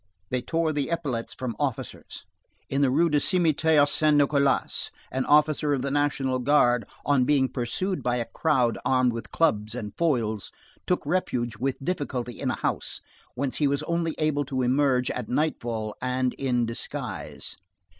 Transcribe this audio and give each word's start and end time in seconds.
They 0.31 0.41
tore 0.41 0.73
the 0.73 0.89
epaulets 0.89 1.31
from 1.31 1.55
officers. 1.59 2.25
In 2.69 2.81
the 2.81 2.89
Rue 2.89 3.07
du 3.11 3.19
Cimitière 3.19 3.87
Saint 3.87 4.15
Nicholas, 4.17 4.89
an 5.11 5.27
officer 5.27 5.75
of 5.75 5.83
the 5.83 5.91
National 5.91 6.39
Guard, 6.39 6.87
on 7.05 7.23
being 7.23 7.47
pursued 7.47 8.01
by 8.01 8.15
a 8.15 8.25
crowd 8.25 8.79
armed 8.83 9.13
with 9.13 9.31
clubs 9.31 9.75
and 9.75 9.95
foils, 9.95 10.51
took 10.87 11.05
refuge 11.05 11.57
with 11.57 11.85
difficulty 11.85 12.39
in 12.39 12.49
a 12.49 12.55
house, 12.55 12.99
whence 13.35 13.57
he 13.57 13.67
was 13.67 13.83
only 13.83 14.15
able 14.17 14.43
to 14.45 14.63
emerge 14.63 15.11
at 15.11 15.29
nightfall 15.29 15.93
and 16.01 16.33
in 16.33 16.65
disguise. 16.65 17.57